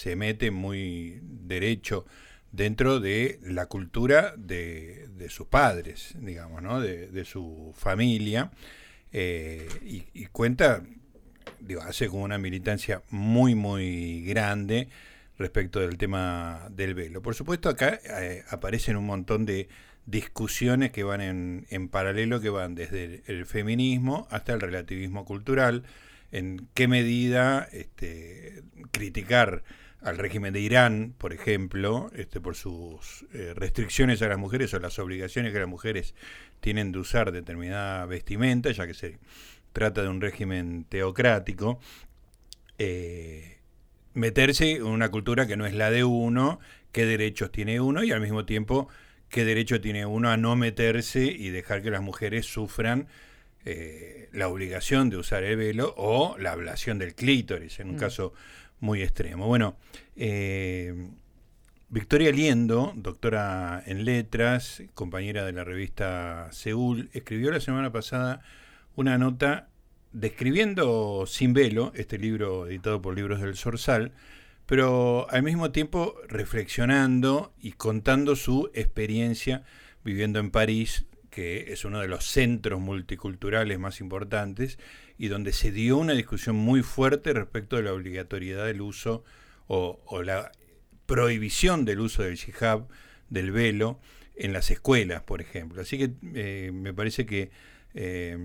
[0.00, 2.06] se mete muy derecho
[2.52, 6.80] dentro de la cultura de, sus padres, digamos, ¿no?
[6.80, 8.50] de, su familia,
[9.12, 10.82] eh, y, cuenta,
[11.60, 14.88] digo, hace como una militancia muy, muy grande
[15.36, 17.20] respecto del tema del velo.
[17.20, 19.68] Por supuesto, acá eh, aparecen un montón de
[20.06, 25.82] discusiones que van en, en paralelo, que van desde el, feminismo hasta el relativismo cultural,
[26.32, 28.62] en qué medida este,
[28.92, 29.62] criticar
[30.02, 34.78] al régimen de Irán, por ejemplo, este, por sus eh, restricciones a las mujeres o
[34.78, 36.14] las obligaciones que las mujeres
[36.60, 39.18] tienen de usar determinada vestimenta, ya que se
[39.72, 41.78] trata de un régimen teocrático,
[42.78, 43.58] eh,
[44.14, 46.60] meterse en una cultura que no es la de uno,
[46.92, 48.88] qué derechos tiene uno y al mismo tiempo
[49.28, 53.06] qué derecho tiene uno a no meterse y dejar que las mujeres sufran
[53.64, 57.98] eh, la obligación de usar el velo o la ablación del clítoris, en un mm.
[57.98, 58.32] caso
[58.80, 59.46] muy extremo.
[59.46, 59.76] Bueno,
[60.16, 61.10] eh,
[61.88, 68.42] Victoria Liendo, doctora en letras, compañera de la revista Seúl, escribió la semana pasada
[68.96, 69.68] una nota
[70.12, 74.12] describiendo Sin Velo, este libro editado por Libros del Sorsal,
[74.66, 79.64] pero al mismo tiempo reflexionando y contando su experiencia
[80.04, 84.78] viviendo en París, que es uno de los centros multiculturales más importantes
[85.20, 89.22] y donde se dio una discusión muy fuerte respecto de la obligatoriedad del uso
[89.66, 90.50] o, la
[91.04, 92.86] prohibición del uso del hijab,
[93.28, 93.98] del velo,
[94.34, 95.82] en las escuelas, por ejemplo.
[95.82, 97.50] Así que eh, me parece que
[97.92, 98.38] eh,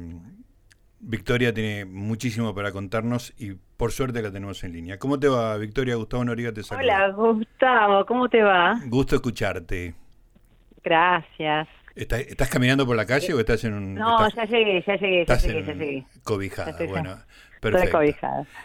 [0.99, 4.99] Victoria tiene muchísimo para contarnos y por suerte la tenemos en línea.
[4.99, 5.95] ¿Cómo te va, Victoria?
[5.95, 6.83] Gustavo Noriga te saluda.
[6.83, 8.81] Hola, Gustavo, ¿cómo te va?
[8.87, 9.95] Gusto escucharte.
[10.83, 11.69] Gracias.
[11.95, 13.95] ¿Estás, caminando por la calle o estás en un...?
[13.95, 16.05] No, ya llegué, ya llegué, ya llegué, ya llegué.
[16.23, 17.17] Cobijada, bueno.
[17.61, 17.99] Perfecto.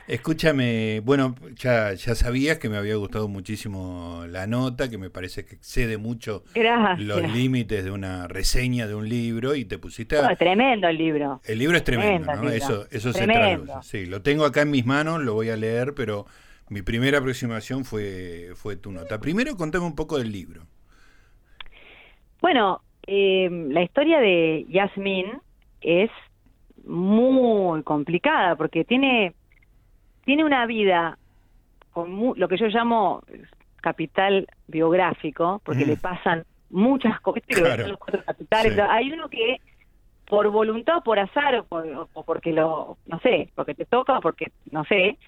[0.09, 5.47] Escúchame, bueno, ya, ya sabías que me había gustado muchísimo la nota, que me parece
[5.47, 6.45] que excede mucho
[6.99, 10.37] los límites de una reseña de un libro y te pusiste a...
[10.37, 11.41] tremendo el libro.
[11.45, 12.51] El libro es tremendo, ¿no?
[12.51, 13.73] Eso, eso se traduce.
[13.83, 16.27] Sí, lo tengo acá en mis manos, lo voy a leer, pero
[16.69, 19.19] mi primera aproximación fue, fue tu nota.
[19.19, 20.67] Primero contame un poco del libro.
[22.43, 22.83] Bueno,
[23.13, 25.27] eh, la historia de Yasmin
[25.81, 26.11] es
[26.85, 29.35] muy complicada porque tiene,
[30.25, 31.19] tiene una vida
[31.93, 33.25] con lo que yo llamo
[33.81, 36.01] capital biográfico, porque le mm.
[36.01, 37.43] pasan muchas cosas.
[37.49, 37.99] Claro.
[38.89, 39.57] Hay uno que
[40.27, 44.53] por voluntad o por azar o, porque lo, no sé, porque te toca o porque,
[44.71, 45.19] no sé,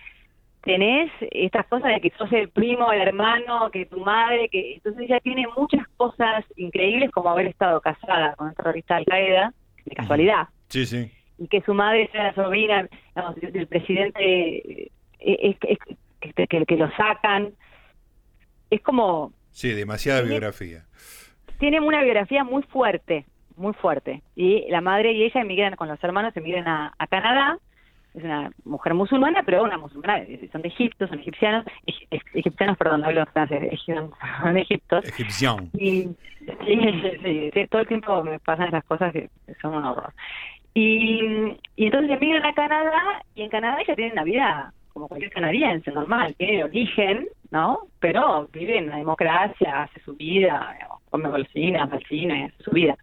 [0.62, 5.02] tenés estas cosas de que sos el primo, el hermano, que tu madre, que entonces
[5.02, 9.54] ella tiene muchas cosas increíbles como haber estado casada con un terrorista de Al Qaeda,
[9.84, 10.48] de casualidad.
[10.68, 11.10] Sí, sí
[11.42, 12.88] y que su madre sea la sobrina
[13.52, 17.52] del presidente eh, que, que, lo sacan.
[18.70, 19.32] Es como...
[19.50, 20.84] Sí, demasiada biografía.
[21.58, 24.22] Tiene una biografía muy fuerte, muy fuerte.
[24.36, 27.58] Y la madre y ella emigran con los hermanos, emigran a, a Canadá.
[28.14, 31.64] Es una mujer musulmana, pero una musulmana, son de Egipto, son egipcianos,
[32.34, 33.80] egipcianos, perdón, hablo francés,
[34.42, 34.98] son Egipto.
[34.98, 35.70] Egipción.
[35.74, 36.02] Y
[36.66, 39.30] sí, sí, todo el tiempo me pasan esas cosas que
[39.60, 40.12] son un horror.
[40.74, 45.32] Y, y entonces emigran a Canadá y en Canadá ella tiene una vida como cualquier
[45.32, 47.80] canadiense, normal, tiene origen, ¿no?
[47.98, 50.76] Pero vive en la democracia, hace su vida,
[51.10, 52.96] come golosinas, al cine, hace su vida.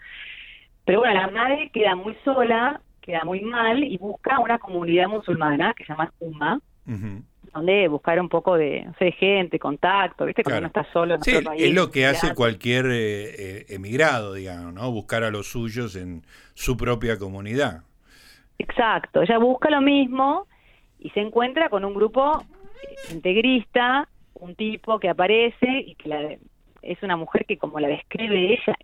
[0.85, 5.73] Pero bueno, la madre queda muy sola, queda muy mal y busca una comunidad musulmana
[5.75, 6.61] que se llama Umma,
[7.53, 10.43] donde buscar un poco de, no sé, gente, contacto, ¿viste?
[10.43, 14.75] Cuando uno está solo en sí, Es lo que hace cualquier eh, eh, emigrado, digamos,
[14.75, 14.91] ¿no?
[14.91, 16.21] Buscar a los suyos en
[16.53, 17.81] su propia comunidad.
[18.59, 20.45] Exacto, ella busca lo mismo
[20.99, 22.43] y se encuentra con un grupo
[23.11, 26.37] integrista, un tipo que aparece y que la,
[26.83, 28.77] es una mujer que como la describe ella,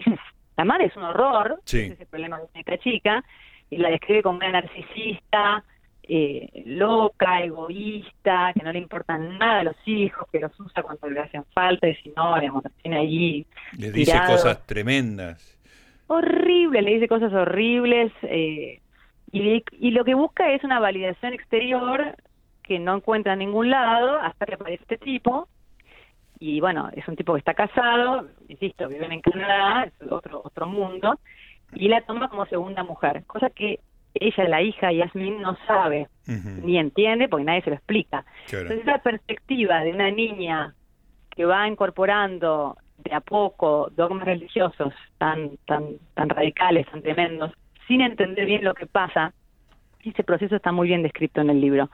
[0.57, 3.23] la madre es un horror, ese es el problema de esta chica,
[3.69, 5.63] y la describe como una narcisista,
[6.03, 11.09] eh, loca, egoísta, que no le importan nada a los hijos, que los usa cuando
[11.09, 13.45] le hacen falta y si no, digamos, tiene allí.
[13.77, 15.57] Le dice cosas tremendas.
[16.07, 18.11] Horrible, le dice cosas horribles.
[18.23, 18.81] Eh,
[19.31, 22.15] y, y lo que busca es una validación exterior
[22.61, 25.47] que no encuentra en ningún lado hasta que aparece este tipo.
[26.39, 30.67] Y bueno, es un tipo que está casado, insisto, viven en Canadá, es otro, otro
[30.67, 31.19] mundo,
[31.75, 33.79] y la toma como segunda mujer, cosa que
[34.13, 38.25] ella, la hija Yasmin, no sabe ni entiende porque nadie se lo explica.
[38.51, 40.73] Entonces, esa perspectiva de una niña
[41.29, 47.51] que va incorporando de a poco dogmas religiosos tan, tan, tan radicales, tan tremendos,
[47.87, 49.33] sin entender bien lo que pasa,
[50.03, 51.89] ese proceso está muy bien descrito en el libro.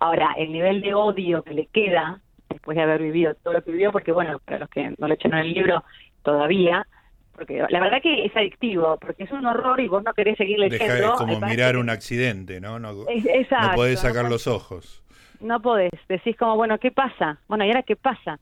[0.00, 3.72] Ahora, el nivel de odio que le queda después de haber vivido todo lo que
[3.72, 5.84] vivió, porque bueno, para los que no lo echaron en el libro
[6.22, 6.86] todavía,
[7.34, 10.58] porque la verdad que es adictivo, porque es un horror y vos no querés seguir
[10.58, 10.94] leyendo.
[10.94, 12.78] Deja, es como mirar un accidente, ¿no?
[12.78, 15.02] No, exacto, no podés sacar los ojos.
[15.40, 17.38] No podés, decís como, bueno, ¿qué pasa?
[17.48, 18.38] Bueno, ¿y ahora qué pasa?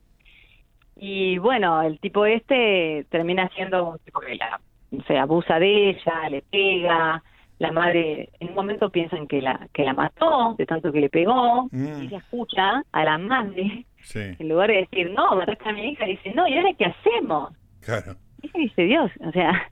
[0.96, 4.60] Y bueno, el tipo este termina siendo un tipo que la,
[5.06, 7.22] se abusa de ella, le pega,
[7.62, 11.08] la madre en un momento piensan que la que la mató de tanto que le
[11.08, 12.02] pegó mm.
[12.02, 16.04] y ella escucha a la madre en lugar de decir no mataste a mi hija
[16.04, 19.70] dice no y ahora qué hacemos claro y dice Dios o sea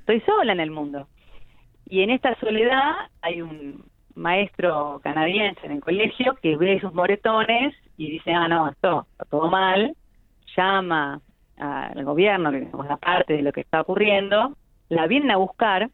[0.00, 1.06] estoy sola en el mundo
[1.86, 3.84] y en esta soledad hay un
[4.14, 9.24] maestro canadiense en el colegio que ve sus moretones y dice ah no esto está
[9.24, 9.94] todo mal
[10.56, 11.20] llama
[11.56, 14.56] al gobierno que es la parte de lo que está ocurriendo
[14.88, 15.90] la vienen a buscar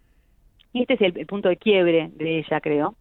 [0.75, 2.96] y este es el, punto de quiebre de ella, creo.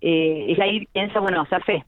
[0.00, 1.84] Eh, ella ahí piensa, bueno, hacer fe.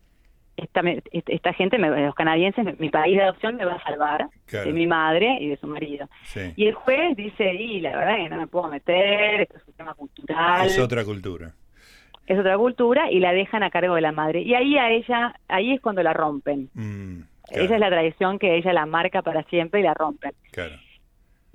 [0.56, 0.80] Esta,
[1.12, 5.36] esta gente, los canadienses, mi país de adopción me va a salvar de mi madre
[5.40, 6.08] y de su marido.
[6.56, 9.74] Y el juez dice, y la verdad que no me puedo meter, esto es un
[9.74, 10.66] tema cultural.
[10.66, 11.52] Es otra cultura.
[12.26, 14.40] Es otra cultura y la dejan a cargo de la madre.
[14.40, 16.70] Y ahí a ella, ahí es cuando la rompen.
[16.74, 17.20] Mm,
[17.50, 20.32] Esa es la tradición que ella la marca para siempre y la rompen.
[20.52, 20.74] Claro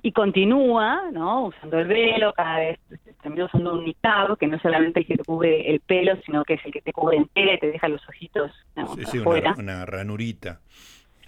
[0.04, 1.46] y continúa, ¿no?
[1.46, 2.80] Usando el velo, cada vez
[3.22, 6.56] termina usando un niqab, que no solamente el que te cubre el pelo, sino que
[6.56, 8.52] es el que te cubre entera y te deja los ojitos
[8.96, 10.60] sí, sí, Una, una, ranurita.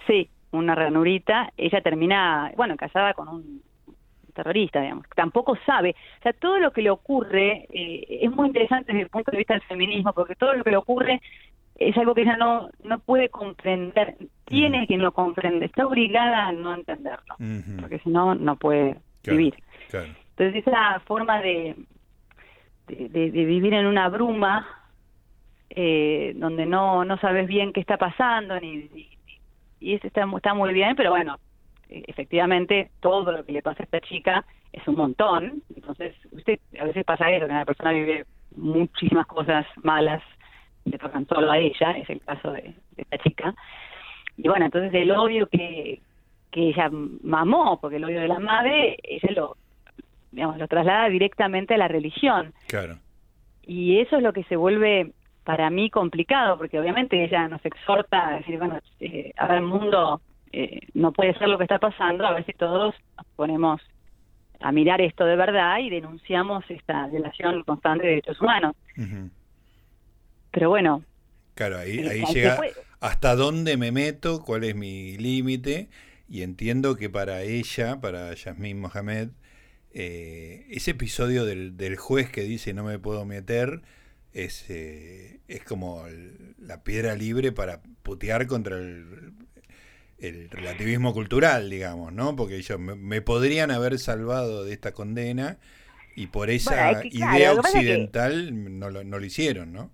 [0.08, 1.52] Sí, una ranurita.
[1.56, 3.62] Ella termina, bueno, casada con un
[4.34, 5.06] terrorista, digamos.
[5.16, 5.96] Tampoco sabe.
[6.20, 9.38] O sea, todo lo que le ocurre eh, es muy interesante desde el punto de
[9.38, 11.22] vista del feminismo, porque todo lo que le ocurre
[11.90, 16.52] es algo que ella no, no puede comprender, tiene que no comprender, está obligada a
[16.52, 17.36] no entenderlo,
[17.80, 19.56] porque si no, no puede vivir.
[19.88, 21.76] Entonces esa forma de,
[22.88, 24.68] de, vivir en una bruma,
[25.70, 28.90] eh, donde no, no sabes bien qué está pasando, ni,
[29.80, 31.38] y eso está, está muy bien, pero bueno,
[31.90, 36.60] e, efectivamente todo lo que le pasa a esta chica es un montón, entonces usted
[36.80, 38.26] a veces pasa eso, que una persona vive
[38.56, 40.24] muchísimas cosas malas
[40.86, 43.56] le tocan solo a ella, es el caso de, esta chica.
[44.38, 46.02] Y bueno, entonces el odio que,
[46.52, 46.90] que ella
[47.24, 49.58] mamó, porque el odio de la madre, ella lo,
[50.32, 52.54] digamos, lo traslada directamente a la religión.
[52.68, 52.98] Claro.
[53.66, 55.12] Y eso es lo que se vuelve
[55.44, 60.22] para mí complicado, porque obviamente ella nos exhorta a decir, bueno, eh, ahora el mundo
[60.52, 63.82] eh, no puede ser lo que está pasando, a ver si todos nos ponemos
[64.60, 68.76] a mirar esto de verdad y denunciamos esta violación constante de derechos humanos.
[70.54, 71.04] Pero bueno.
[71.56, 72.60] Claro, ahí, ahí llega
[73.02, 75.90] hasta dónde me meto, cuál es mi límite,
[76.30, 79.30] y entiendo que para ella, para Yasmín Mohamed,
[79.92, 83.82] eh, ese episodio del, del, juez que dice no me puedo meter
[84.32, 86.04] es, eh, es como
[86.58, 89.34] la piedra libre para putear contra el,
[90.18, 92.36] el relativismo cultural, digamos, ¿no?
[92.36, 95.58] Porque ellos me, podrían haber salvado de esta condena
[96.16, 99.92] y por esa idea occidental no, lo, no lo hicieron, ¿no?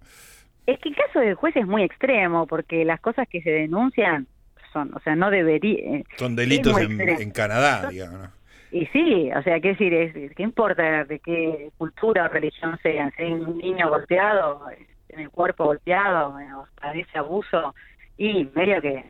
[0.69, 4.27] Es que el caso del juez es muy extremo, porque las cosas que se denuncian
[4.71, 5.79] son, o sea, no debería...
[5.79, 8.29] Eh, son delitos en, Canadá, digamos.
[8.71, 9.93] Y sí, o sea, ¿qué decir?
[9.93, 13.11] Es, ¿Qué importa de qué cultura o religión sean?
[13.17, 14.61] Si hay un niño golpeado,
[15.09, 16.35] en el cuerpo golpeado,
[16.79, 17.73] padece abuso,
[18.15, 19.05] y medio que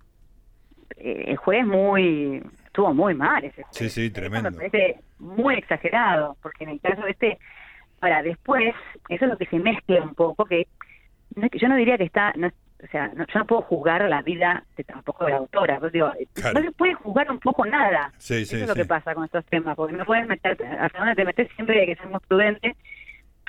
[0.95, 4.51] eh, el juez muy estuvo muy mal ese Sí, sí, tremendo.
[4.51, 7.37] Me parece muy exagerado, porque en el caso de este,
[7.99, 8.73] para después,
[9.09, 10.67] eso es lo que se mezcla un poco, que
[11.35, 12.47] yo no diría que está, no,
[12.81, 16.11] o sea, yo no puedo juzgar la vida de, tampoco de la autora, pues digo,
[16.53, 18.13] no se puede juzgar un poco nada.
[18.17, 21.25] Eso es lo que pasa con estos temas, porque no puedes meter, hasta donde te
[21.25, 22.75] metes siempre hay que ser muy prudente,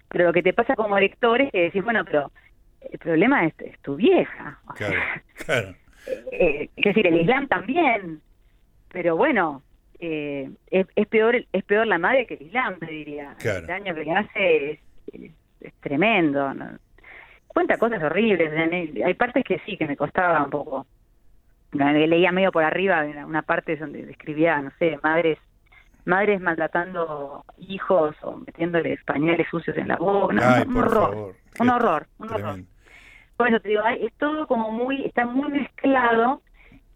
[0.08, 2.32] pero lo que te pasa como lector es que decís, bueno, pero
[2.90, 4.58] el problema es, tu vieja.
[4.76, 5.00] Claro,
[5.44, 5.74] claro.
[6.32, 8.20] Eh, es decir, el Islam también,
[8.90, 9.62] pero bueno,
[10.00, 13.36] eh, es, es, peor es peor la madre que el Islam, te diría.
[13.44, 14.78] El daño que le hace es,
[15.12, 16.54] es, es tremendo.
[16.54, 16.78] ¿no?
[17.52, 18.52] Cuenta cosas horribles.
[19.04, 20.86] Hay partes que sí, que me costaba un poco.
[21.72, 25.38] Leía medio por arriba una parte donde describía, no sé, madres
[26.04, 30.32] madres maltratando hijos o metiéndoles pañales sucios en la boca.
[30.66, 32.60] un, horror, un, horror, un horror,
[33.36, 36.40] Por eso te digo, es todo como muy, está muy mezclado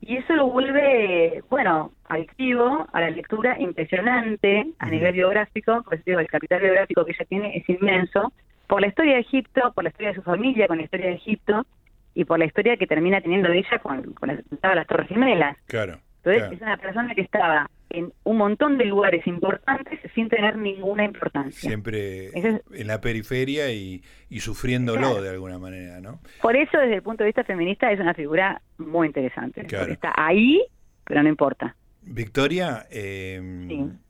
[0.00, 6.20] y eso lo vuelve, bueno, adictivo a la lectura, impresionante a nivel biográfico, pues digo,
[6.20, 8.32] el capital biográfico que ella tiene es inmenso
[8.66, 11.14] por la historia de Egipto, por la historia de su familia con la historia de
[11.14, 11.66] Egipto
[12.14, 15.56] y por la historia que termina teniendo ella con, con las Torres Gemelas.
[15.66, 15.98] Claro.
[16.24, 21.04] Entonces es una persona que estaba en un montón de lugares importantes sin tener ninguna
[21.04, 21.60] importancia.
[21.60, 26.20] Siempre en la periferia y, y sufriéndolo de alguna manera, ¿no?
[26.40, 29.66] Por eso, desde el punto de vista feminista, es una figura muy interesante.
[29.66, 30.62] Está ahí,
[31.04, 31.76] pero no importa.
[32.02, 33.40] Victoria, eh,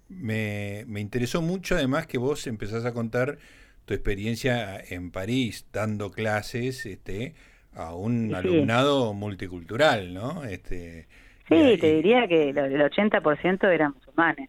[0.08, 3.38] me, me interesó mucho además que vos empezás a contar
[3.84, 7.34] tu experiencia en París dando clases este,
[7.74, 10.44] a un alumnado multicultural, ¿no?
[10.44, 11.06] Este,
[11.48, 14.48] Sí, te diría que el 80% eran musulmanes.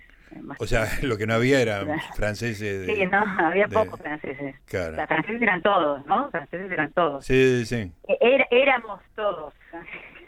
[0.60, 2.86] O sea, lo que no había eran franceses.
[2.86, 4.56] sí, no, había pocos franceses.
[4.65, 4.96] Claro.
[4.96, 6.30] Los franceses eran todos, ¿no?
[6.32, 7.25] Franceses eran todos.
[7.25, 7.92] Sí, sí.
[8.08, 9.54] E, éramos todos.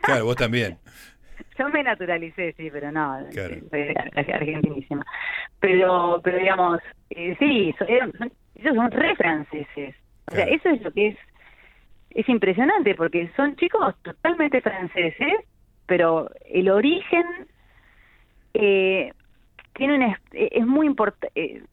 [0.01, 0.77] Claro, vos también.
[1.57, 3.55] Yo me naturalicé, sí, pero no, claro.
[3.69, 3.95] soy
[4.33, 5.05] argentinísima.
[5.59, 6.79] Pero, pero digamos,
[7.09, 9.95] eh, sí, ellos son re franceses.
[10.31, 11.17] O sea, eso es lo que es,
[12.11, 15.45] es impresionante, porque son chicos totalmente franceses
[15.87, 17.25] pero el origen
[18.53, 19.11] eh,
[19.73, 21.31] tiene un, es muy importante.
[21.33, 21.63] Eh,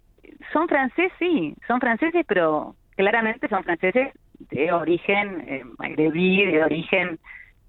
[0.52, 7.18] son franceses, sí, son franceses, pero claramente son franceses de origen eh, magrebí, de origen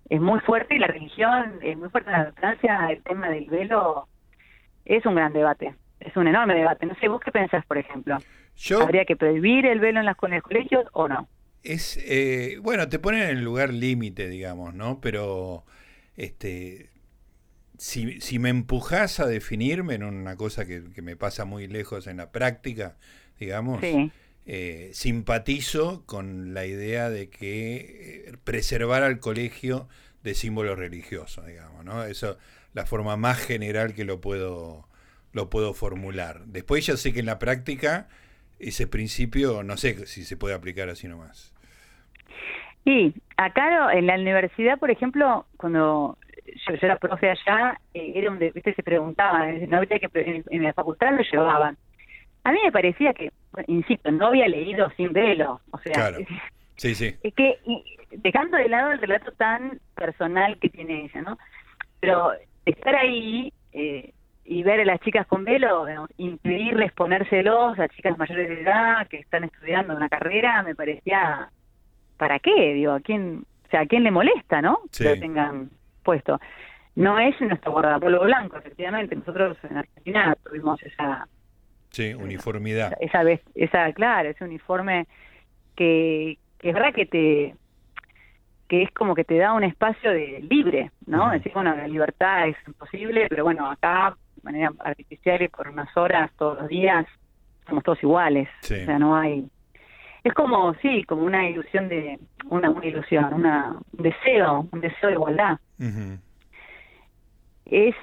[0.09, 2.88] es muy fuerte y la religión es muy fuerte en Francia.
[2.89, 4.07] El tema del velo
[4.85, 6.85] es un gran debate, es un enorme debate.
[6.85, 8.17] No sé, vos qué pensás, por ejemplo.
[8.81, 11.27] ¿Habría que prohibir el velo en, las, en los colegios o no?
[11.63, 15.01] Es, eh, bueno, te ponen en el lugar límite, digamos, ¿no?
[15.01, 15.65] Pero
[16.15, 16.91] este,
[17.77, 22.17] si, si me empujas a definirme en una cosa que, me pasa muy lejos en
[22.17, 22.97] la práctica,
[23.39, 23.81] digamos,
[24.45, 29.87] eh, simpatizo con la idea de que eh, preservar al colegio
[30.23, 32.03] de símbolos religiosos, digamos, ¿no?
[32.03, 32.37] Eso,
[32.73, 34.87] la forma más general que lo puedo,
[35.33, 36.45] lo puedo formular.
[36.45, 38.07] Después ya sé que en la práctica
[38.59, 41.53] ese principio no sé si se puede aplicar así nomás.
[42.83, 46.17] Sí, acá en la universidad, por ejemplo, cuando
[46.67, 48.73] yo, era profe allá, eh, era donde ¿viste?
[48.73, 51.77] se preguntaba, no que en, la facultad lo llevaban.
[52.43, 53.31] A mí me parecía que,
[53.67, 56.17] insisto, no había leído sin velo, o sea, claro.
[56.75, 57.15] sí, sí.
[57.21, 57.57] es que
[58.12, 61.38] dejando de lado el relato tan personal que tiene ella, ¿no?
[62.00, 62.31] Pero
[62.65, 65.85] estar ahí eh, y ver a las chicas con velo,
[66.17, 71.50] impedirles ponérselos a chicas mayores de edad que están estudiando una carrera, me parecía
[72.17, 72.74] ¿para qué?
[72.74, 74.79] Digo, ¿a quién, o sea, ¿a quién le molesta, no?
[74.95, 75.69] Que lo tengan
[76.03, 76.39] puesto.
[76.95, 79.15] No es nuestro guardapolvo blanco, efectivamente.
[79.15, 81.27] Nosotros en Argentina tuvimos esa...
[81.95, 82.91] Sí, uniformidad.
[82.99, 85.07] Esa, esa, esa claro, ese uniforme
[85.77, 87.55] que, que es verdad que te
[88.67, 91.29] que es como que te da un espacio de libre, ¿no?
[91.31, 95.95] Decir, bueno, la libertad es imposible, pero bueno, acá de manera artificial y por unas
[95.95, 97.05] horas todos los días
[97.65, 98.49] somos todos iguales.
[98.61, 99.47] O sea, no hay
[100.25, 105.09] es como, sí, como una ilusión de, una, una ilusión, una, un deseo, un deseo
[105.09, 105.59] de igualdad.
[107.65, 107.95] Es,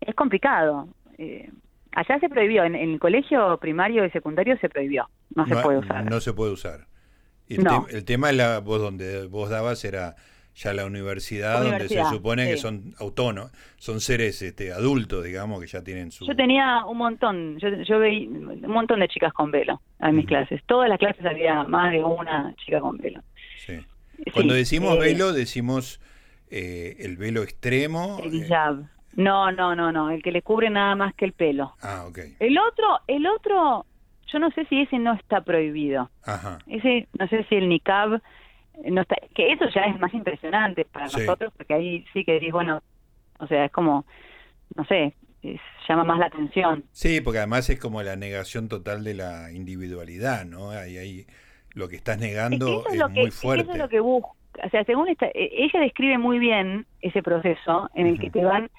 [0.00, 0.88] es complicado.
[1.16, 1.48] Eh,
[1.96, 6.08] allá se prohibió, en, el colegio primario y secundario se prohibió, no, se puede usar.
[6.08, 6.86] No se puede usar.
[7.48, 10.14] el, el tema, la, vos donde vos dabas era
[10.54, 15.66] ya la universidad, donde se supone que son autónomos, son seres este, adultos, digamos, que
[15.66, 16.26] ya tienen su...
[16.26, 20.26] Yo tenía un montón, yo, yo veía un montón de chicas con velo en mis
[20.26, 20.62] clases.
[20.64, 23.22] Todas las clases había más de una chica con velo.
[23.66, 23.74] Sí.
[24.32, 26.00] Cuando decimos eh, velo, decimos
[26.50, 28.18] eh, el velo extremo.
[28.22, 28.95] El hijab.
[29.16, 31.74] No, no, no, no, el que le cubre nada más que el pelo.
[31.82, 32.18] Ah, ok.
[32.38, 33.86] El otro, el otro,
[34.30, 36.10] yo no sé si ese no está prohibido.
[36.22, 36.58] Ajá.
[36.66, 38.20] Ese, no sé si el niqab
[38.84, 39.02] no
[39.34, 42.82] que eso ya es más impresionante para nosotros porque ahí sí que decís bueno
[43.38, 44.04] o sea es como
[44.74, 45.14] no sé
[45.88, 50.44] llama más la atención sí porque además es como la negación total de la individualidad
[50.44, 51.26] no ahí ahí
[51.72, 54.30] lo que estás negando es, muy fuerte eso es lo que busca
[54.64, 58.44] o sea según esta, e, ella describe muy bien ese proceso en el que te
[58.44, 58.70] van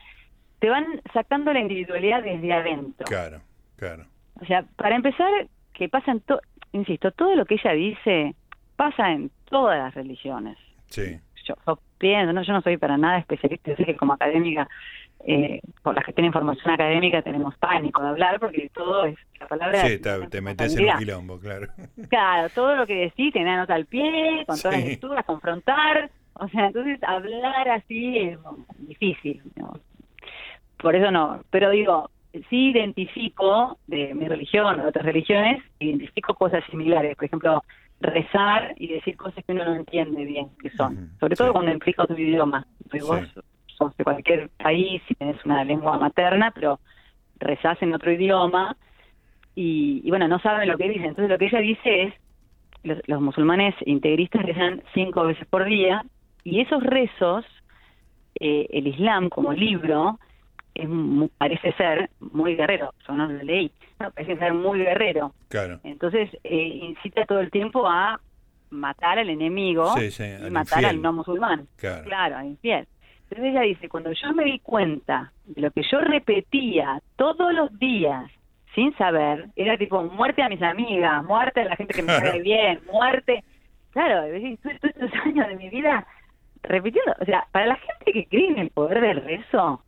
[0.59, 3.41] te van sacando la individualidad desde adentro claro
[3.75, 4.05] claro
[4.41, 5.29] o sea para empezar
[5.73, 8.35] que pasan todo insisto todo lo que ella dice
[8.77, 10.57] pasa en todas las religiones.
[10.87, 11.19] Sí.
[11.45, 14.69] Yo, pienso, no, yo no soy para nada especialista, sé que como académica,
[15.25, 19.47] eh, por las que tienen formación académica, tenemos pánico de hablar porque todo es la
[19.47, 19.87] palabra.
[19.87, 21.67] Sí, te, metes en un quilombo, claro.
[22.09, 26.11] Claro, todo lo que decís, tener nota al pie, con todas las lecturas, confrontar.
[26.33, 28.39] O sea, entonces hablar así es
[28.77, 29.41] difícil.
[30.77, 31.41] Por eso no.
[31.49, 32.09] Pero digo,
[32.49, 37.15] sí identifico de mi religión o de otras religiones, identifico cosas similares.
[37.15, 37.63] Por ejemplo,
[37.99, 42.03] rezar y decir cosas que uno no entiende bien que son, sobre todo cuando implica
[42.03, 42.65] otro idioma.
[43.01, 43.27] Vos
[43.77, 46.79] sos de cualquier país y tenés una lengua materna, pero
[47.39, 48.75] rezás en otro idioma
[49.55, 51.05] y, bueno, no saben lo que dicen.
[51.05, 52.13] Entonces lo que ella dice es,
[53.07, 56.05] los, musulmanes integristas rezan cinco veces por día
[56.43, 57.43] y esos rezos,
[58.39, 60.19] eh, el Islam como libro,
[60.77, 65.33] es parece ser muy guerrero, yo no lo leí, no, parece ser muy guerrero.
[65.49, 65.79] Claro.
[65.83, 68.19] Entonces eh, incita todo el tiempo a
[68.69, 71.67] matar al enemigo y matar al no musulmán.
[71.77, 72.03] Claro.
[72.03, 72.87] claro, al infiel.
[73.29, 77.77] Entonces ella dice, cuando yo me di cuenta de lo que yo repetía todos los
[77.77, 78.31] días
[78.73, 82.41] sin saber, era tipo muerte a mis amigas, muerte a la gente que me cae
[82.41, 83.43] bien, muerte.
[83.91, 84.27] Claro,
[84.61, 86.05] todos estos años de mi vida
[86.63, 89.83] repitiendo, o sea, para la gente que cree en el poder del rezo,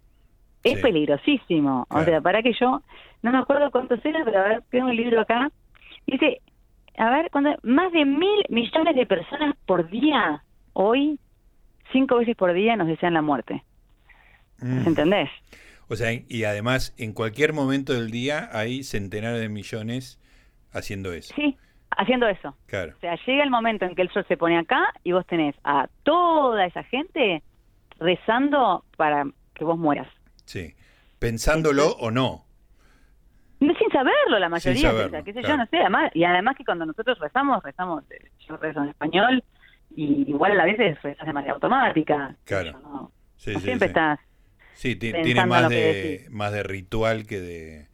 [0.71, 1.85] es peligrosísimo.
[1.89, 2.81] O sea, para que yo,
[3.21, 5.51] no me acuerdo cuántos eran, pero a ver, tengo un libro acá.
[6.07, 6.41] Dice,
[6.97, 11.19] a ver, cuando más de mil millones de personas por día, hoy,
[11.91, 13.63] cinco veces por día nos desean la muerte.
[14.59, 14.87] Mm.
[14.87, 15.29] ¿Entendés?
[15.87, 20.19] O sea, y además, en cualquier momento del día hay centenares de millones
[20.71, 21.33] haciendo eso.
[21.35, 21.57] Sí,
[21.97, 22.55] haciendo eso.
[22.67, 22.93] Claro.
[22.95, 25.55] O sea, llega el momento en que el sol se pone acá y vos tenés
[25.63, 27.41] a toda esa gente
[27.99, 30.07] rezando para que vos mueras.
[30.49, 30.73] Sí,
[31.19, 32.43] pensándolo o no.
[33.59, 37.19] Sin saberlo la mayoría, qué sé yo, no sé, además, y además que cuando nosotros
[37.19, 39.43] rezamos, rezamos, eh, yo rezo en español,
[39.95, 42.35] y igual a veces rezas de manera automática.
[42.45, 43.11] Claro.
[43.35, 44.19] siempre estás
[44.73, 47.87] Sí, tiene más de, más de ritual que de...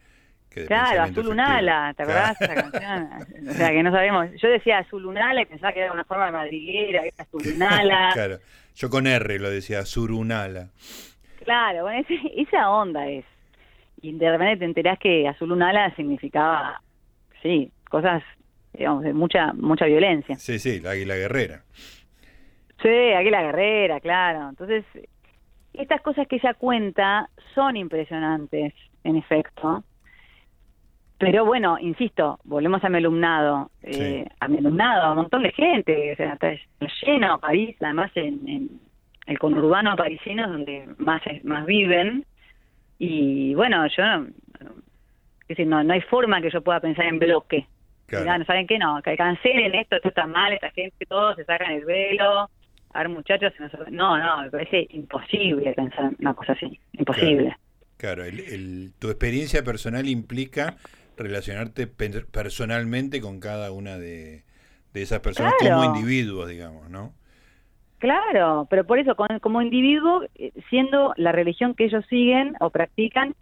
[0.49, 3.49] Que claro, Azul Unala, ¿te acordás de esa canción?
[3.49, 4.27] o sea, que no sabemos.
[4.41, 7.41] Yo decía Azul Unala y pensaba que era una forma de madriguera, que era Azul
[8.13, 8.39] claro,
[8.75, 10.69] yo con R lo decía, Surunala.
[11.45, 13.23] Claro, bueno, esa onda es.
[14.01, 16.81] Y de repente te enterás que Azul Unala significaba,
[17.41, 18.23] sí, cosas,
[18.73, 20.35] digamos, de mucha, mucha violencia.
[20.35, 21.63] Sí, sí, la águila guerrera.
[22.81, 24.49] Sí, águila guerrera, claro.
[24.49, 24.83] Entonces,
[25.73, 28.73] estas cosas que ella cuenta son impresionantes,
[29.03, 29.83] en efecto.
[31.17, 35.51] Pero bueno, insisto, volvemos a mi alumnado, eh, a mi alumnado, a un montón de
[35.53, 36.53] gente, o sea, está
[37.01, 38.81] lleno París, además en,
[39.25, 42.25] el conurbano parisino donde más más viven
[42.97, 44.27] y bueno, yo no,
[45.47, 47.67] decir, no, no hay forma que yo pueda pensar en bloque.
[48.07, 48.37] Claro.
[48.39, 48.77] ¿no saben qué?
[48.77, 52.49] No, que cancelen esto, esto está mal, esta gente, todos se sacan el velo,
[52.93, 53.51] a ver muchachos,
[53.89, 57.57] no, no, me parece imposible pensar una cosa así, imposible.
[57.97, 60.77] Claro, el, tu experiencia personal implica
[61.17, 64.43] relacionarte personalmente con cada una de,
[64.93, 67.13] esas personas como individuos, digamos, ¿no?
[67.99, 73.35] Claro, pero por eso, como individuo, eh, siendo la religión que ellos siguen o practican,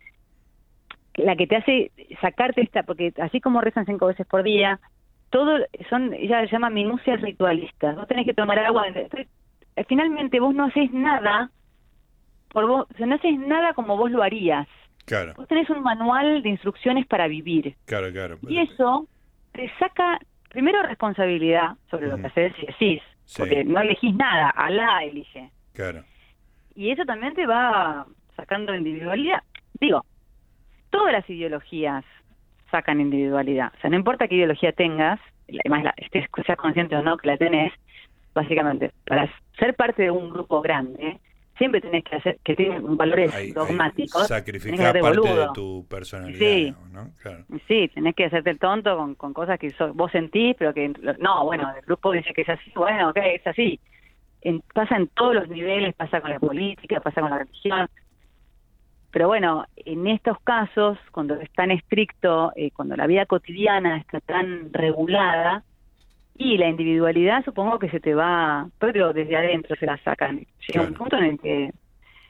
[1.16, 4.80] la que te hace sacarte esta, porque así como rezan cinco veces por día,
[5.30, 5.58] todo
[5.90, 7.96] son, ella llama minucias ritualistas.
[7.96, 9.28] Vos tenés que tomar agua, eh,
[9.88, 11.50] finalmente vos no haces nada
[12.50, 14.68] por vos, o sea, no haces nada como vos lo harías.
[15.06, 15.34] Claro.
[15.36, 17.76] Vos tenés un manual de instrucciones para vivir.
[17.86, 18.38] Claro, claro.
[18.48, 19.08] Y eso
[19.52, 23.02] te saca primero responsabilidad sobre lo que haces y decís,
[23.38, 25.50] porque no elegís nada, Alá elige.
[25.74, 26.04] Claro.
[26.76, 29.44] Y eso también te va sacando individualidad.
[29.80, 30.06] Digo,
[30.90, 32.04] todas las ideologías
[32.72, 33.72] sacan individualidad.
[33.78, 37.28] O sea, no importa qué ideología tengas, además la, estés seas consciente o no que
[37.28, 37.72] la tenés,
[38.34, 41.20] básicamente, para ser parte de un grupo grande,
[41.64, 44.28] siempre tenés que hacer, que tiene valores dogmáticos.
[44.28, 47.10] sacrificar parte de tu personalidad, sí, ¿no?
[47.22, 47.46] Claro.
[47.70, 51.46] Sí, tenés que hacerte el tonto con, con cosas que vos sentís, pero que, no,
[51.46, 53.80] bueno, el grupo dice que es así, bueno, ok, es así.
[54.74, 57.88] pasa en todos los niveles, pasa con la política, pasa con la religión.
[59.12, 64.20] Pero bueno, en estos casos, cuando es tan estricto, eh, cuando la vida cotidiana está
[64.20, 65.64] tan regulada,
[66.36, 70.46] y la individualidad supongo que se te va, pero desde adentro se la sacan.
[70.68, 71.72] Llega un punto en el que...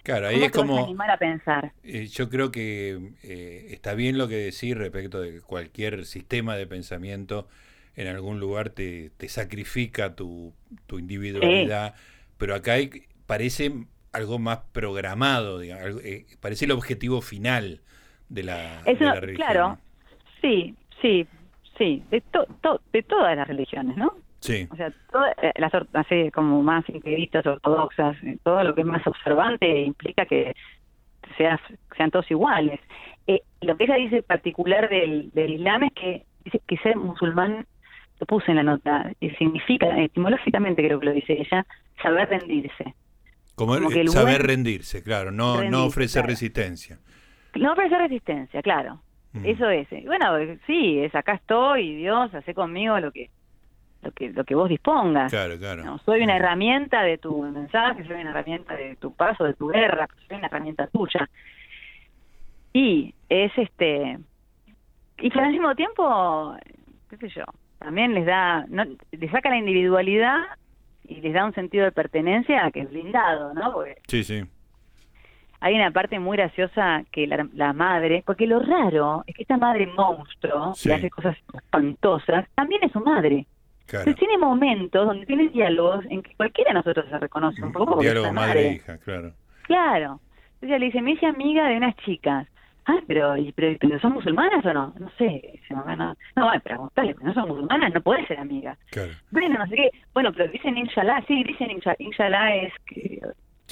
[0.04, 0.84] Claro, ahí es como...
[0.84, 1.72] animar a pensar?
[1.84, 6.58] Eh, yo creo que eh, está bien lo que decís respecto de que cualquier sistema
[6.58, 7.48] de pensamiento
[7.96, 10.54] en algún lugar te, te sacrifica tu,
[10.88, 11.96] tu individualidad,
[12.38, 12.90] pero acá hay,
[13.26, 13.72] parece
[14.12, 17.82] algo más programado, digamos, eh, parece el objetivo final
[18.30, 19.48] de la, de la religión.
[19.48, 19.78] Claro,
[20.42, 21.28] sí, sí,
[21.78, 22.22] Sí, de,
[22.92, 24.14] de todas las religiones, ¿no?
[24.40, 24.68] Sí.
[24.72, 28.88] O sea, todas eh, las así como más integristas, ortodoxas, eh, todo lo que es
[28.88, 30.54] más observante implica que
[31.38, 31.60] seas,
[31.96, 32.80] sean todos iguales.
[33.26, 37.66] Eh, lo que ella dice particular del, del Islam es que dice que ser musulmán,
[38.20, 41.66] lo puse en la nota, significa, etimológicamente creo que lo dice ella,
[42.02, 42.96] saber rendirse.
[43.56, 47.00] Como, saber rendirse, claro, no, no ofrecer resistencia.
[47.56, 49.00] No ofrecer resistencia, claro.
[49.34, 49.46] Mm.
[49.46, 49.92] Eso es.
[49.92, 53.30] Eh, bueno, sí, es acá estoy, Dios, hace conmigo lo que
[54.02, 55.32] lo que lo que vos dispongas.
[55.32, 55.84] Claro, claro.
[55.84, 56.38] No, soy una mm.
[56.38, 60.48] herramienta de tu mensaje, soy una herramienta de tu paso, de tu guerra, soy una
[60.48, 61.30] herramienta tuya.
[62.74, 64.20] Y es este
[65.20, 66.56] y que al mismo tiempo,
[67.10, 67.46] qué sé yo,
[67.80, 70.38] también les da no, les saca la individualidad
[71.06, 73.84] y les da un sentido de pertenencia que es blindado, ¿no?
[74.08, 74.44] sí, sí
[75.64, 79.88] hay una parte muy graciosa que la, madre, porque lo raro es que esta madre
[79.88, 83.48] monstruo, que hace cosas espantosas, también es su madre.
[83.86, 84.14] Claro.
[84.16, 88.02] tiene momentos donde tiene diálogos en que cualquiera de nosotros se reconoce un poco.
[88.02, 89.32] Diálogo madre-hija, claro.
[89.62, 90.20] Claro.
[90.56, 92.46] Entonces le dice, me hice amiga de unas chicas.
[92.86, 94.94] Ah, pero, pero, pero, ¿son musulmanas o no?
[95.00, 95.62] No sé.
[95.70, 98.78] No, no, no preguntarle, no son musulmanas, no puede ser amiga.
[98.92, 99.12] Claro.
[99.32, 99.92] Bueno, no sé qué.
[100.14, 103.22] Bueno, pero dicen inshallah, sí, dicen inshallah, es que...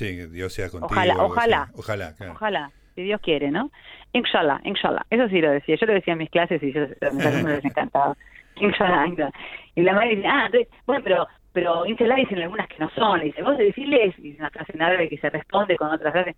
[0.06, 0.88] Sí, que Dios sea contigo.
[0.92, 1.70] Ojalá, ojalá.
[1.76, 2.34] Ojalá, claro.
[2.34, 3.72] Ojalá, si Dios quiere, ¿no?
[4.14, 5.06] Inshallah, inshallah.
[5.10, 5.76] Eso sí lo decía.
[5.76, 6.82] Yo lo decía en mis clases y yo
[7.14, 8.16] me les encantaba.
[8.56, 9.32] Inshallah, inshallah.
[9.76, 13.22] Y la madre dice, ah, entonces, bueno, pero pero inshallah dicen algunas que no son.
[13.22, 16.36] Y dice, vos decirles, y una frase en árabe que se responde con otra frase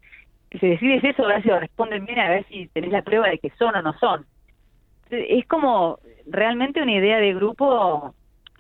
[0.60, 3.30] si decides eso, a ver si lo responden bien, a ver si tenés la prueba
[3.30, 4.26] de que son o no son.
[5.10, 8.14] Es como realmente una idea de grupo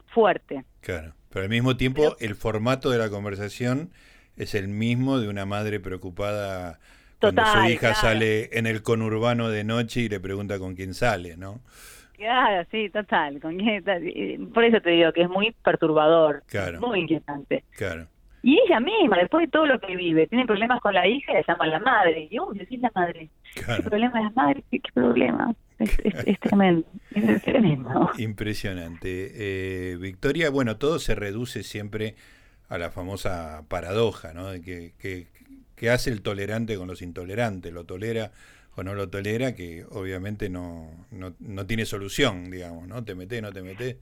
[0.07, 0.63] fuerte.
[0.81, 3.91] Claro, pero al mismo tiempo el formato de la conversación
[4.37, 6.79] es el mismo de una madre preocupada
[7.19, 11.37] cuando su hija sale en el conurbano de noche y le pregunta con quién sale,
[11.37, 11.61] ¿no?
[12.13, 13.39] Claro, sí, total.
[13.39, 16.43] Por eso te digo que es muy perturbador,
[16.79, 17.63] muy inquietante.
[17.75, 18.07] Claro.
[18.41, 21.35] Y ella misma, después de todo lo que vive, tiene problemas con la hija y
[21.35, 22.27] la llama la madre.
[22.29, 23.29] Y, uy, decís la madre.
[23.55, 24.63] ¿Qué problema de la madre?
[24.69, 25.55] ¿Qué, problema?
[25.79, 28.09] Es, tremendo, es tremendo.
[28.17, 29.31] Impresionante.
[29.33, 32.15] Eh, Victoria, bueno, todo se reduce siempre
[32.69, 34.49] a la famosa paradoja, ¿no?
[34.49, 35.27] De que, que,
[35.75, 38.31] que hace el tolerante con los intolerantes, lo tolera
[38.75, 43.03] o no lo tolera, que obviamente no, no, no tiene solución, digamos, ¿no?
[43.03, 43.97] Te metes, no te metes.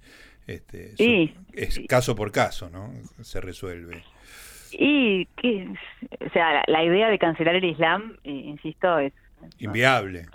[0.47, 2.91] Este, sí, es caso por caso, ¿no?
[3.21, 4.03] Se resuelve.
[4.71, 5.67] Y que,
[6.25, 9.13] o sea, la, idea de cancelar el Islam, eh, insisto, es
[9.59, 10.25] inviable.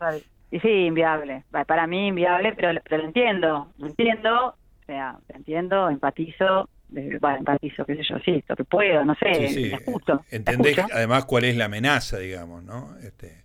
[0.51, 1.45] Sí, inviable.
[1.51, 7.37] Para mí inviable, pero, pero lo entiendo, lo entiendo, o sea, lo entiendo, empatizo, bueno,
[7.39, 9.73] empatizo, qué sé yo, sí, lo que puedo, no sé, sí,
[10.31, 12.97] Entendés además cuál es la amenaza, digamos, ¿no?
[12.99, 13.45] Este,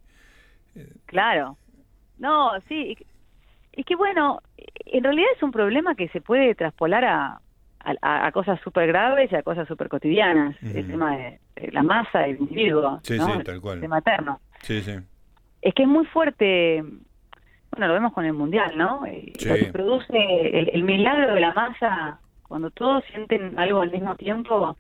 [0.76, 1.58] eh, claro.
[2.20, 2.96] No, sí,
[3.74, 7.42] es que bueno, en realidad es un problema que se puede traspolar a,
[8.02, 10.56] a, cosas súper graves y a cosas súper cotidianas.
[10.62, 11.40] El tema de,
[11.72, 13.34] la masa del individuo, sí, ¿no?
[13.34, 13.82] sí, tal cual.
[13.82, 14.40] De materno.
[14.62, 14.94] Sí, sí.
[15.62, 16.84] Es que es muy fuerte,
[17.72, 19.06] bueno, lo vemos con el Mundial, ¿no?
[19.06, 22.20] Eh, lo que produce el, milagro de la masa,
[22.52, 24.78] cuando todos sienten algo al mismo tiempo,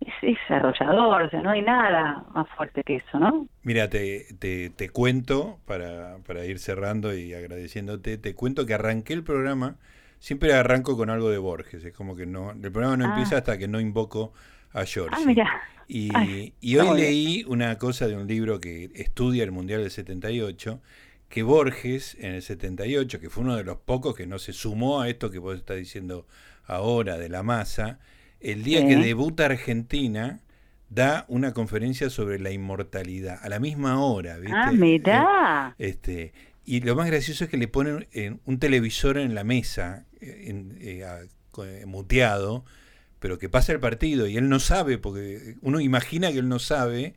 [0.00, 3.46] es, es arrollador, o sea, no hay nada más fuerte que eso, ¿no?
[3.62, 9.12] Mira, te, te, te cuento, para, para ir cerrando y agradeciéndote, te cuento que arranqué
[9.12, 9.76] el programa
[10.18, 13.08] siempre arranco con algo de Borges, es como que no, el programa no ah.
[13.08, 14.32] empieza hasta que no invoco
[14.72, 15.14] a George.
[15.14, 19.90] Ah, y, y, hoy leí una cosa de un libro que estudia el Mundial del
[19.90, 20.80] 78,
[21.30, 25.00] que Borges en el 78, que fue uno de los pocos que no se sumó
[25.00, 26.26] a esto que vos estás diciendo
[26.66, 28.00] ahora de la masa,
[28.40, 30.40] el día que debuta Argentina,
[30.88, 34.56] da una conferencia sobre la inmortalidad, a la misma hora, ¿viste?
[34.56, 35.76] Ah, mira.
[35.78, 36.32] Eh, este,
[36.64, 38.08] y lo más gracioso es que le ponen
[38.44, 41.04] un televisor en la mesa, en, eh,
[41.64, 42.64] eh, muteado,
[43.20, 46.58] pero que pasa el partido y él no sabe, porque uno imagina que él no
[46.58, 47.14] sabe,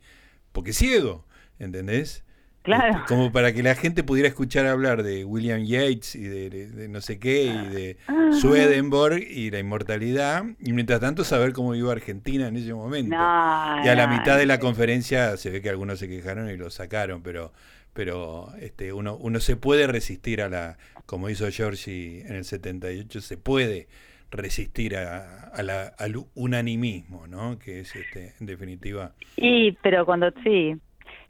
[0.52, 1.26] porque es ciego,
[1.58, 2.22] ¿entendés?
[2.64, 3.04] Claro.
[3.06, 7.18] Como para que la gente pudiera escuchar hablar de William Yates y de, no sé
[7.18, 8.30] qué, y de ah.
[8.32, 13.14] Swedenborg y la inmortalidad, y mientras tanto saber cómo iba Argentina en ese momento.
[13.14, 16.70] y a la mitad de la conferencia se ve que algunos se quejaron y lo
[16.70, 17.52] sacaron, pero
[17.92, 23.20] pero este, uno, uno se puede resistir a la, como hizo Georgie en el 78,
[23.20, 23.86] se puede
[24.32, 27.56] resistir a, la, al unanimismo, ¿no?
[27.58, 29.12] Que es, este, en definitiva...
[29.36, 30.74] Sí, pero cuando sí,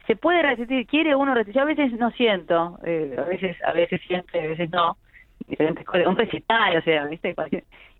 [0.07, 4.01] se puede resistir, quiere uno resistir, a veces no siento, eh, a veces a veces
[4.07, 4.97] siento, a veces no,
[5.47, 7.35] diferentes cosas, un recital, o sea, ¿viste?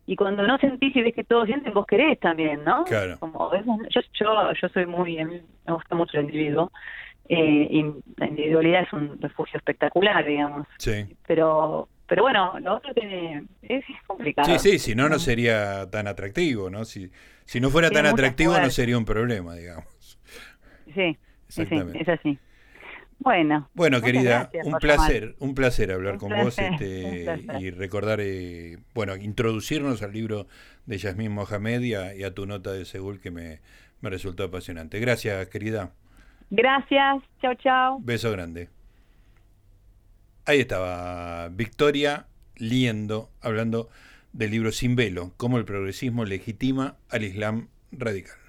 [0.08, 2.84] Y cuando no sentís y ves que todos sienten, vos querés también, ¿no?
[2.84, 3.18] Claro.
[3.20, 3.52] Como,
[3.90, 6.72] yo, yo, yo soy muy, a mí me gusta mucho el individuo,
[7.28, 7.86] eh, y
[8.18, 10.68] la individualidad es un refugio espectacular, digamos.
[10.78, 11.08] Sí.
[11.26, 14.48] Pero, pero bueno, lo otro tiene, es, complicado.
[14.60, 16.86] Sí, sí, si no, no sería tan atractivo, ¿no?
[16.86, 17.10] Si,
[17.46, 20.20] si no fuera tan atractivo, no sería un problema, digamos.
[20.94, 22.40] Sí, sí, es así.
[23.20, 27.26] Bueno, bueno querida, un placer, un placer hablar con vos este,
[27.60, 30.48] y recordar, eh, bueno, introducirnos al libro
[30.86, 33.62] de Yasmín Mohamed y a, tu nota de Seúl que me,
[34.02, 35.00] me resultó apasionante.
[35.00, 35.94] Gracias, querida.
[36.50, 38.00] Gracias, chao, chao.
[38.02, 38.70] Beso grande.
[40.46, 42.28] Ahí estaba Victoria
[42.58, 43.90] Liendo hablando
[44.32, 48.45] del libro Sin velo, cómo el progresismo legitima al Islam radical.